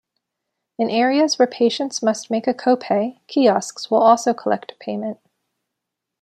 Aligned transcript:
In 0.79 0.89
areas 0.89 1.37
where 1.37 1.47
patients 1.47 2.01
must 2.01 2.31
make 2.31 2.47
a 2.47 2.55
co-pay, 2.55 3.21
kiosks 3.27 3.91
will 3.91 4.01
also 4.01 4.33
collect 4.33 4.73
payment. 4.79 5.19